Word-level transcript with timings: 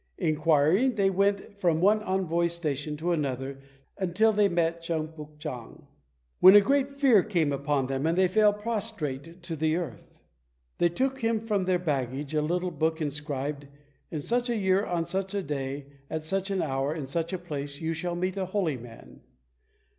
Inquiring, 0.17 0.95
they 0.95 1.11
went 1.11 1.59
from 1.59 1.79
one 1.79 2.01
envoy's 2.01 2.53
station 2.53 2.97
to 2.97 3.11
another 3.11 3.59
till 4.15 4.33
they 4.33 4.49
met 4.49 4.81
Cheung 4.81 5.09
Puk 5.15 5.37
chang, 5.37 5.85
when 6.39 6.55
a 6.55 6.59
great 6.59 6.99
fear 6.99 7.21
came 7.21 7.53
upon 7.53 7.85
them, 7.85 8.07
and 8.07 8.17
they 8.17 8.27
fell 8.27 8.51
prostrate 8.51 9.43
to 9.43 9.55
the 9.55 9.75
earth. 9.75 10.17
They 10.79 10.89
took 10.89 11.19
from 11.19 11.65
their 11.65 11.77
baggage 11.77 12.33
a 12.33 12.41
little 12.41 12.71
book 12.71 12.99
inscribed, 12.99 13.67
"In 14.09 14.23
such 14.23 14.49
a 14.49 14.57
year, 14.57 14.83
on 14.83 15.05
such 15.05 15.35
a 15.35 15.43
day, 15.43 15.85
at 16.09 16.23
such 16.23 16.49
an 16.49 16.63
hour, 16.63 16.95
in 16.95 17.05
such 17.05 17.31
a 17.31 17.37
place, 17.37 17.79
you 17.79 17.93
shall 17.93 18.15
meet 18.15 18.37
a 18.37 18.47
Holy 18.47 18.77
Man." 18.77 19.21